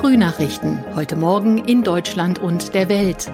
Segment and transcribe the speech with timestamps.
[0.00, 0.82] Frühnachrichten.
[0.96, 3.30] Heute Morgen in Deutschland und der Welt.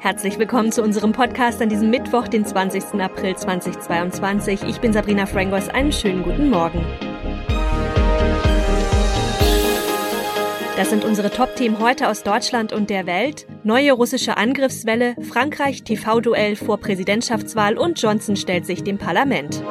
[0.00, 3.00] Herzlich willkommen zu unserem Podcast an diesem Mittwoch, den 20.
[3.00, 4.64] April 2022.
[4.64, 5.68] Ich bin Sabrina Frangos.
[5.68, 6.84] Einen schönen guten Morgen.
[10.76, 13.46] Das sind unsere Top-Themen heute aus Deutschland und der Welt.
[13.62, 19.62] Neue russische Angriffswelle, Frankreich TV-Duell vor Präsidentschaftswahl und Johnson stellt sich dem Parlament.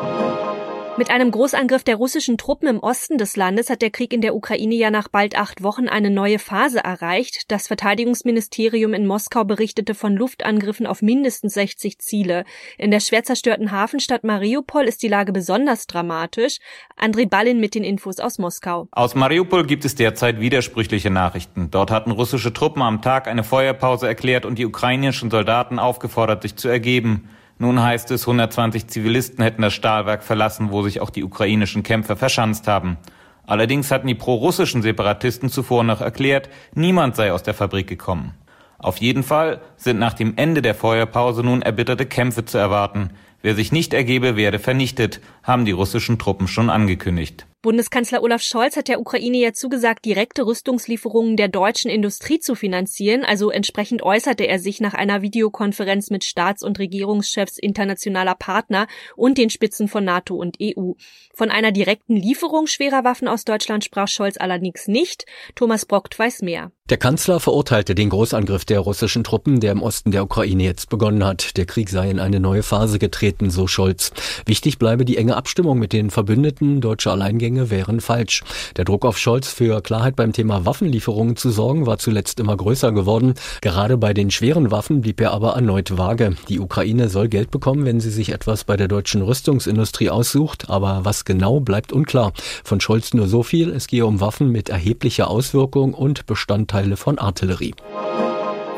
[1.00, 4.36] Mit einem Großangriff der russischen Truppen im Osten des Landes hat der Krieg in der
[4.36, 7.50] Ukraine ja nach bald acht Wochen eine neue Phase erreicht.
[7.50, 12.44] Das Verteidigungsministerium in Moskau berichtete von Luftangriffen auf mindestens 60 Ziele.
[12.78, 16.58] In der schwer zerstörten Hafenstadt Mariupol ist die Lage besonders dramatisch.
[17.00, 18.90] André Ballin mit den Infos aus Moskau.
[18.92, 21.72] Aus Mariupol gibt es derzeit widersprüchliche Nachrichten.
[21.72, 26.58] Dort hatten russische Truppen am Tag eine Feuerpause erklärt und die ukrainischen Soldaten aufgefordert, sich
[26.58, 27.30] zu ergeben.
[27.62, 32.16] Nun heißt es, 120 Zivilisten hätten das Stahlwerk verlassen, wo sich auch die ukrainischen Kämpfer
[32.16, 32.98] verschanzt haben.
[33.46, 38.34] Allerdings hatten die prorussischen Separatisten zuvor noch erklärt, niemand sei aus der Fabrik gekommen.
[38.78, 43.10] Auf jeden Fall sind nach dem Ende der Feuerpause nun erbitterte Kämpfe zu erwarten.
[43.42, 47.46] Wer sich nicht ergebe, werde vernichtet, haben die russischen Truppen schon angekündigt.
[47.62, 53.26] Bundeskanzler Olaf Scholz hat der Ukraine ja zugesagt, direkte Rüstungslieferungen der deutschen Industrie zu finanzieren.
[53.26, 58.88] Also entsprechend äußerte er sich nach einer Videokonferenz mit Staats- und Regierungschefs internationaler Partner
[59.18, 60.94] und den Spitzen von NATO und EU.
[61.34, 65.26] Von einer direkten Lieferung schwerer Waffen aus Deutschland sprach Scholz allerdings nicht.
[65.56, 66.72] Thomas Brockt weiß mehr.
[66.90, 71.24] Der Kanzler verurteilte den Großangriff der russischen Truppen, der im Osten der Ukraine jetzt begonnen
[71.24, 71.56] hat.
[71.56, 74.12] Der Krieg sei in eine neue Phase getreten, so Scholz.
[74.48, 76.82] Wichtig bleibe die enge Abstimmung mit den Verbündeten.
[76.82, 78.42] Deutsche Alleingänge wären falsch.
[78.76, 82.92] Der Druck auf Scholz für Klarheit beim Thema Waffenlieferungen zu sorgen war zuletzt immer größer
[82.92, 83.36] geworden.
[83.62, 86.38] Gerade bei den schweren Waffen blieb er aber erneut vage.
[86.48, 90.72] Die Ukraine soll Geld bekommen, wenn sie sich etwas bei der deutschen Rüstungsindustrie aussucht.
[90.72, 92.34] Aber was genau bleibt unklar.
[92.64, 96.96] Von Scholz nur so viel, es gehe um Waffen mit erheblicher Auswirkung und Bestandteil Teile
[96.96, 97.76] von Artillerie.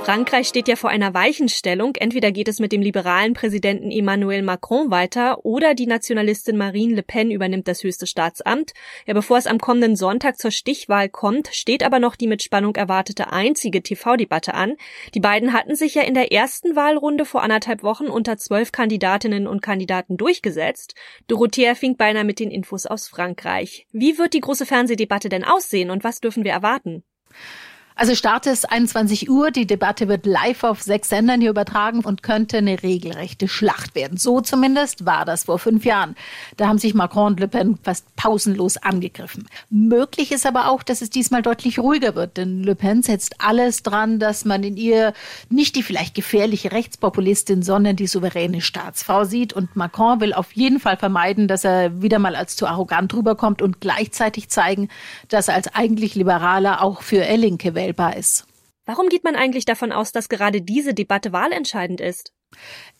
[0.03, 1.95] Frankreich steht ja vor einer Weichenstellung.
[1.95, 7.03] Entweder geht es mit dem liberalen Präsidenten Emmanuel Macron weiter oder die Nationalistin Marine Le
[7.03, 8.71] Pen übernimmt das höchste Staatsamt.
[9.05, 12.75] Ja, bevor es am kommenden Sonntag zur Stichwahl kommt, steht aber noch die mit Spannung
[12.75, 14.77] erwartete einzige TV-Debatte an.
[15.13, 19.45] Die beiden hatten sich ja in der ersten Wahlrunde vor anderthalb Wochen unter zwölf Kandidatinnen
[19.45, 20.95] und Kandidaten durchgesetzt.
[21.27, 23.85] Dorothea fing beinahe mit den Infos aus Frankreich.
[23.91, 27.03] Wie wird die große Fernsehdebatte denn aussehen und was dürfen wir erwarten?
[27.95, 29.51] Also Start ist 21 Uhr.
[29.51, 34.17] Die Debatte wird live auf sechs Sendern hier übertragen und könnte eine regelrechte Schlacht werden.
[34.17, 36.15] So zumindest war das vor fünf Jahren.
[36.57, 39.47] Da haben sich Macron und Le Pen fast pausenlos angegriffen.
[39.69, 43.83] Möglich ist aber auch, dass es diesmal deutlich ruhiger wird, denn Le Pen setzt alles
[43.83, 45.13] dran, dass man in ihr
[45.49, 49.53] nicht die vielleicht gefährliche Rechtspopulistin, sondern die souveräne Staatsfrau sieht.
[49.53, 53.61] Und Macron will auf jeden Fall vermeiden, dass er wieder mal als zu arrogant rüberkommt
[53.61, 54.89] und gleichzeitig zeigen,
[55.27, 58.45] dass er als eigentlich Liberaler auch für Linke wählbar ist.
[58.85, 62.31] Warum geht man eigentlich davon aus, dass gerade diese Debatte wahlentscheidend ist?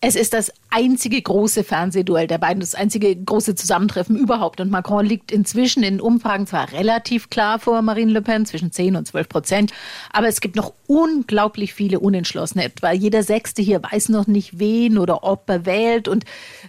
[0.03, 4.59] Es ist das einzige große Fernsehduell der beiden, das einzige große Zusammentreffen überhaupt.
[4.59, 8.95] Und Macron liegt inzwischen in Umfragen zwar relativ klar vor Marine Le Pen, zwischen 10
[8.95, 9.73] und 12 Prozent,
[10.11, 12.63] aber es gibt noch unglaublich viele Unentschlossene.
[12.63, 16.07] Etwa jeder Sechste hier weiß noch nicht, wen oder ob er wählt.
[16.07, 16.25] Und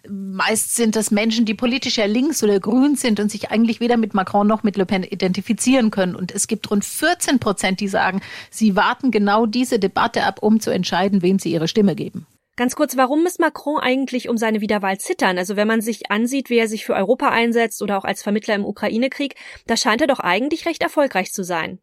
[0.06, 3.96] meist sind das Menschen, die politisch ja links oder grün sind und sich eigentlich weder
[3.96, 6.16] mit Macron noch mit Le Pen identifizieren können.
[6.16, 10.60] Und es gibt rund 14 Prozent, die sagen, sie warten genau diese Debatte ab, um
[10.60, 12.26] zu entscheiden, wem sie ihre Stimme geben.
[12.54, 15.38] Ganz kurz, warum muss Macron eigentlich um seine Wiederwahl zittern?
[15.38, 18.54] Also wenn man sich ansieht, wie er sich für Europa einsetzt oder auch als Vermittler
[18.54, 19.36] im Ukraine-Krieg,
[19.66, 21.78] da scheint er doch eigentlich recht erfolgreich zu sein.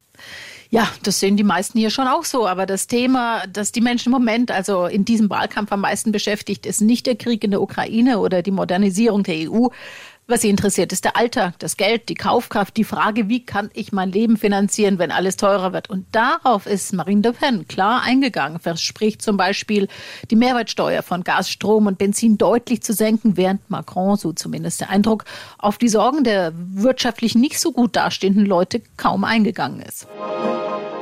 [0.69, 2.45] Ja, das sehen die meisten hier schon auch so.
[2.45, 6.67] Aber das Thema, das die Menschen im Moment, also in diesem Wahlkampf am meisten beschäftigt,
[6.67, 9.69] ist nicht der Krieg in der Ukraine oder die Modernisierung der EU,
[10.29, 13.91] was Sie interessiert, ist der Alltag, das Geld, die Kaufkraft, die Frage, wie kann ich
[13.91, 15.89] mein Leben finanzieren, wenn alles teurer wird.
[15.89, 19.87] Und darauf ist Marine Le Pen klar eingegangen, verspricht zum Beispiel,
[20.29, 24.89] die Mehrwertsteuer von Gas, Strom und Benzin deutlich zu senken, während Macron, so zumindest der
[24.89, 25.25] Eindruck,
[25.57, 30.07] auf die Sorgen der wirtschaftlich nicht so gut dastehenden Leute kaum eingegangen ist.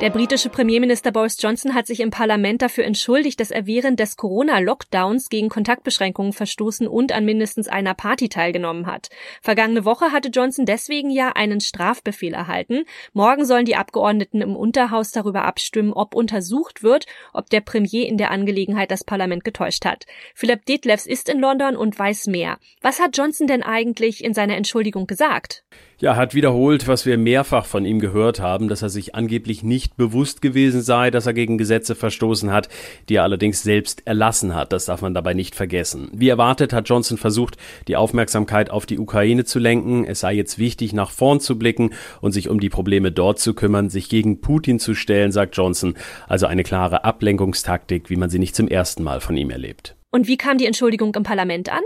[0.00, 4.16] Der britische Premierminister Boris Johnson hat sich im Parlament dafür entschuldigt, dass er während des
[4.16, 9.08] Corona-Lockdowns gegen Kontaktbeschränkungen verstoßen und an mindestens einer Party teilgenommen hat.
[9.42, 12.84] Vergangene Woche hatte Johnson deswegen ja einen Strafbefehl erhalten.
[13.12, 18.18] Morgen sollen die Abgeordneten im Unterhaus darüber abstimmen, ob untersucht wird, ob der Premier in
[18.18, 20.06] der Angelegenheit das Parlament getäuscht hat.
[20.32, 22.58] Philipp Detlefs ist in London und weiß mehr.
[22.82, 25.64] Was hat Johnson denn eigentlich in seiner Entschuldigung gesagt?
[26.00, 29.96] Ja, hat wiederholt, was wir mehrfach von ihm gehört haben, dass er sich angeblich nicht
[29.96, 32.68] bewusst gewesen sei, dass er gegen Gesetze verstoßen hat,
[33.08, 34.72] die er allerdings selbst erlassen hat.
[34.72, 36.08] Das darf man dabei nicht vergessen.
[36.12, 37.56] Wie erwartet hat Johnson versucht,
[37.88, 40.04] die Aufmerksamkeit auf die Ukraine zu lenken.
[40.04, 41.90] Es sei jetzt wichtig, nach vorn zu blicken
[42.20, 45.94] und sich um die Probleme dort zu kümmern, sich gegen Putin zu stellen, sagt Johnson.
[46.28, 49.96] Also eine klare Ablenkungstaktik, wie man sie nicht zum ersten Mal von ihm erlebt.
[50.12, 51.82] Und wie kam die Entschuldigung im Parlament an?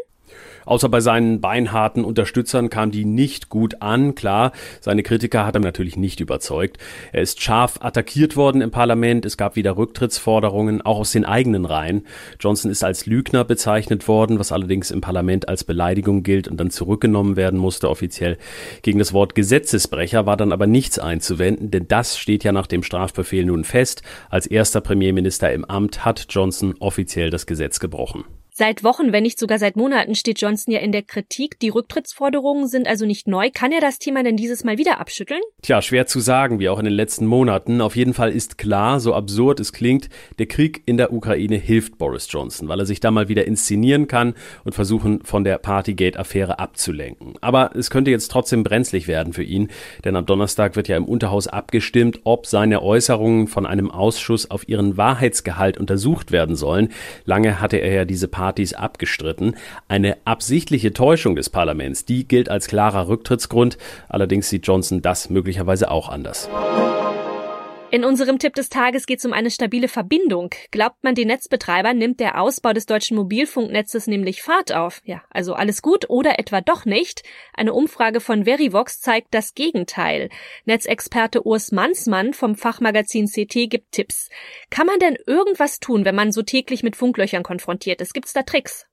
[0.65, 4.15] Außer bei seinen beinharten Unterstützern kam die nicht gut an.
[4.15, 6.79] Klar, seine Kritiker hat er natürlich nicht überzeugt.
[7.13, 9.25] Er ist scharf attackiert worden im Parlament.
[9.25, 12.07] Es gab wieder Rücktrittsforderungen, auch aus den eigenen Reihen.
[12.41, 16.71] Johnson ist als Lügner bezeichnet worden, was allerdings im Parlament als Beleidigung gilt und dann
[16.71, 18.39] zurückgenommen werden musste offiziell.
[18.83, 22.83] Gegen das Wort Gesetzesbrecher war dann aber nichts einzuwenden, denn das steht ja nach dem
[22.83, 24.03] Strafbefehl nun fest.
[24.31, 28.25] Als erster Premierminister im Amt hat Johnson offiziell das Gesetz gebrochen.
[28.55, 31.59] Seit Wochen, wenn nicht sogar seit Monaten steht Johnson ja in der Kritik.
[31.61, 33.49] Die Rücktrittsforderungen sind also nicht neu.
[33.51, 35.41] Kann er das Thema denn dieses Mal wieder abschütteln?
[35.63, 37.81] Tja, schwer zu sagen, wie auch in den letzten Monaten.
[37.81, 41.97] Auf jeden Fall ist klar, so absurd es klingt, der Krieg in der Ukraine hilft
[41.97, 44.35] Boris Johnson, weil er sich da mal wieder inszenieren kann
[44.65, 47.33] und versuchen, von der Partygate-Affäre abzulenken.
[47.41, 49.71] Aber es könnte jetzt trotzdem brenzlig werden für ihn,
[50.05, 54.69] denn am Donnerstag wird ja im Unterhaus abgestimmt, ob seine Äußerungen von einem Ausschuss auf
[54.69, 56.91] ihren Wahrheitsgehalt untersucht werden sollen.
[57.25, 59.55] Lange hatte er ja diese Partys abgestritten.
[59.87, 63.79] Eine absichtliche Täuschung des Parlaments, die gilt als klarer Rücktrittsgrund.
[64.09, 66.49] Allerdings sieht Johnson das möglicherweise auch anders.
[67.93, 70.49] In unserem Tipp des Tages geht es um eine stabile Verbindung.
[70.71, 75.03] Glaubt man den Netzbetreibern, nimmt der Ausbau des deutschen Mobilfunknetzes nämlich Fahrt auf.
[75.05, 77.23] Ja, also alles gut oder etwa doch nicht?
[77.53, 80.31] Eine Umfrage von Verivox zeigt das Gegenteil.
[80.65, 84.31] Netzexperte Urs Mansmann vom Fachmagazin CT gibt Tipps.
[84.71, 88.15] Kann man denn irgendwas tun, wenn man so täglich mit Funklöchern konfrontiert ist?
[88.15, 88.87] Gibt's da Tricks?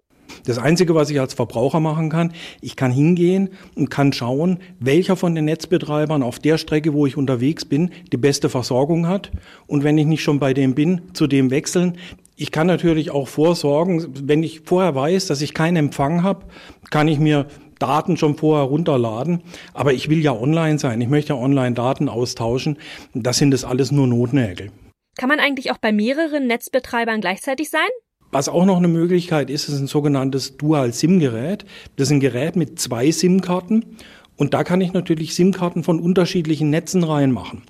[0.45, 5.15] Das Einzige, was ich als Verbraucher machen kann, ich kann hingehen und kann schauen, welcher
[5.15, 9.31] von den Netzbetreibern auf der Strecke, wo ich unterwegs bin, die beste Versorgung hat.
[9.67, 11.97] Und wenn ich nicht schon bei dem bin, zu dem wechseln.
[12.35, 16.45] Ich kann natürlich auch vorsorgen, wenn ich vorher weiß, dass ich keinen Empfang habe,
[16.89, 17.47] kann ich mir
[17.79, 19.41] Daten schon vorher runterladen.
[19.73, 21.01] Aber ich will ja online sein.
[21.01, 22.77] Ich möchte ja online Daten austauschen.
[23.13, 24.71] Das sind das alles nur Notnägel.
[25.17, 27.89] Kann man eigentlich auch bei mehreren Netzbetreibern gleichzeitig sein?
[28.31, 31.65] Was auch noch eine Möglichkeit ist, ist ein sogenanntes Dual-SIM-Gerät.
[31.95, 33.97] Das ist ein Gerät mit zwei SIM-Karten.
[34.37, 37.63] Und da kann ich natürlich SIM-Karten von unterschiedlichen Netzen reinmachen.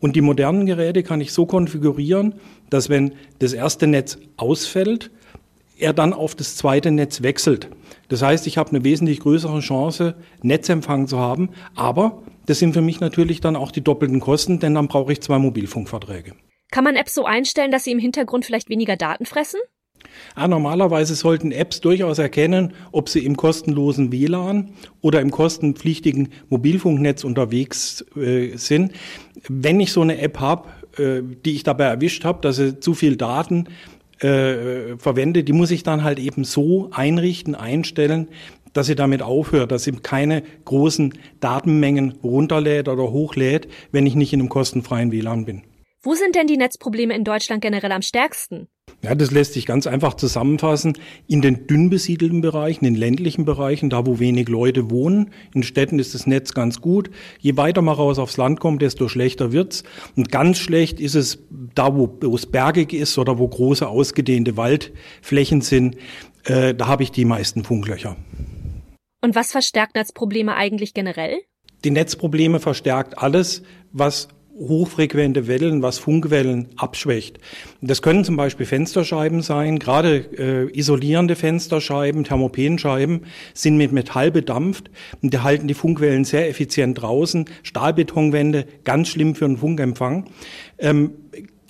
[0.00, 2.34] Und die modernen Geräte kann ich so konfigurieren,
[2.70, 5.10] dass wenn das erste Netz ausfällt,
[5.78, 7.68] er dann auf das zweite Netz wechselt.
[8.08, 11.50] Das heißt, ich habe eine wesentlich größere Chance, Netzempfang zu haben.
[11.74, 15.22] Aber das sind für mich natürlich dann auch die doppelten Kosten, denn dann brauche ich
[15.22, 16.34] zwei Mobilfunkverträge.
[16.70, 19.60] Kann man Apps so einstellen, dass sie im Hintergrund vielleicht weniger Daten fressen?
[20.36, 24.70] Ja, normalerweise sollten Apps durchaus erkennen, ob sie im kostenlosen WLAN
[25.00, 28.92] oder im kostenpflichtigen Mobilfunknetz unterwegs äh, sind.
[29.48, 30.68] Wenn ich so eine App habe,
[30.98, 33.68] äh, die ich dabei erwischt habe, dass sie zu viel Daten
[34.20, 38.28] äh, verwende, die muss ich dann halt eben so einrichten, einstellen,
[38.72, 44.32] dass sie damit aufhört, dass sie keine großen Datenmengen runterlädt oder hochlädt, wenn ich nicht
[44.32, 45.62] in einem kostenfreien WLAN bin.
[46.02, 48.68] Wo sind denn die Netzprobleme in Deutschland generell am stärksten?
[49.04, 50.96] Ja, das lässt sich ganz einfach zusammenfassen.
[51.26, 55.30] In den dünn besiedelten Bereichen, in ländlichen Bereichen, da wo wenig Leute wohnen.
[55.52, 57.10] In Städten ist das Netz ganz gut.
[57.40, 59.82] Je weiter man raus aufs Land kommt, desto schlechter wird's.
[60.14, 61.42] Und ganz schlecht ist es
[61.74, 65.96] da, wo, wo es bergig ist oder wo große ausgedehnte Waldflächen sind.
[66.44, 68.16] Äh, da habe ich die meisten Funklöcher.
[69.20, 71.40] Und was verstärkt Netzprobleme eigentlich generell?
[71.84, 74.28] Die Netzprobleme verstärkt alles, was
[74.68, 77.38] hochfrequente Wellen, was Funkwellen abschwächt.
[77.80, 84.90] Das können zum Beispiel Fensterscheiben sein, gerade äh, isolierende Fensterscheiben, Thermopenscheiben sind mit Metall bedampft
[85.22, 87.46] und die halten die Funkwellen sehr effizient draußen.
[87.62, 90.30] Stahlbetonwände, ganz schlimm für einen Funkempfang.
[90.78, 91.12] Ähm,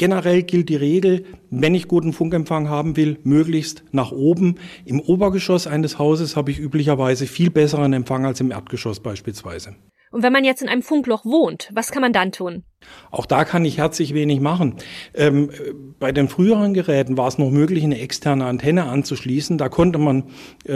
[0.02, 4.56] Generell gilt die Regel, wenn ich guten Funkempfang haben will, möglichst nach oben.
[4.84, 9.76] Im Obergeschoss eines Hauses habe ich üblicherweise viel besseren Empfang als im Erdgeschoss beispielsweise.
[10.10, 12.64] Und wenn man jetzt in einem Funkloch wohnt, was kann man dann tun?
[13.12, 14.76] Auch da kann ich herzlich wenig machen.
[15.14, 15.50] Ähm,
[16.00, 19.58] bei den früheren Geräten war es noch möglich, eine externe Antenne anzuschließen.
[19.58, 20.24] Da konnte man
[20.66, 20.72] äh,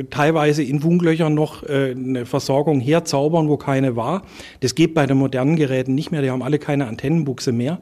[0.00, 4.22] äh, teilweise in Funklöchern noch äh, eine Versorgung herzaubern, wo keine war.
[4.60, 6.20] Das geht bei den modernen Geräten nicht mehr.
[6.20, 7.80] Die haben alle keine Antennenbuchse mehr.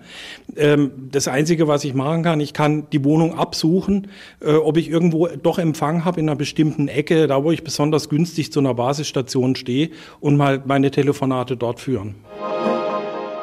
[0.56, 4.06] Ähm, das Einzige, was ich machen kann, ich kann die Wohnung absuchen,
[4.40, 8.08] äh, ob ich irgendwo doch Empfang habe in einer bestimmten Ecke, da wo ich besonders
[8.08, 9.90] günstig zu einer Basisstation stehe
[10.20, 12.14] und mal meine Telefonate dort führen.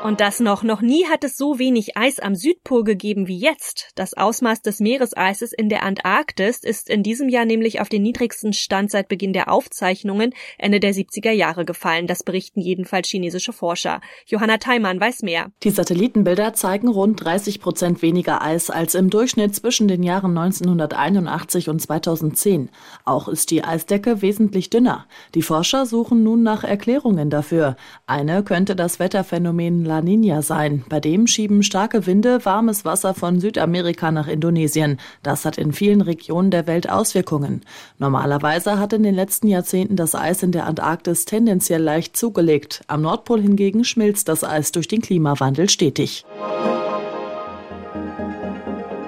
[0.04, 3.92] Und das noch, noch nie hat es so wenig Eis am Südpol gegeben wie jetzt.
[3.96, 8.52] Das Ausmaß des Meereseises in der Antarktis ist in diesem Jahr nämlich auf den niedrigsten
[8.52, 12.06] Stand seit Beginn der Aufzeichnungen Ende der 70er Jahre gefallen.
[12.06, 14.02] Das berichten jedenfalls chinesische Forscher.
[14.26, 15.52] Johanna Theimann weiß mehr.
[15.64, 21.70] Die Satellitenbilder zeigen rund 30 Prozent weniger Eis als im Durchschnitt zwischen den Jahren 1981
[21.70, 22.70] und 2010.
[23.06, 25.06] Auch ist die Eisdecke wesentlich dünner.
[25.34, 27.78] Die Forscher suchen nun nach Erklärungen dafür.
[28.06, 30.84] Eine könnte das Wetterphänomen La Nina sein.
[30.90, 34.98] Bei dem schieben starke Winde warmes Wasser von Südamerika nach Indonesien.
[35.22, 37.62] Das hat in vielen Regionen der Welt Auswirkungen.
[38.00, 42.82] Normalerweise hat in den letzten Jahrzehnten das Eis in der Antarktis tendenziell leicht zugelegt.
[42.88, 46.26] Am Nordpol hingegen schmilzt das Eis durch den Klimawandel stetig.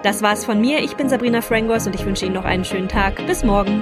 [0.04, 0.84] Das war's von mir.
[0.84, 3.26] Ich bin Sabrina Frangos und ich wünsche Ihnen noch einen schönen Tag.
[3.26, 3.82] Bis morgen.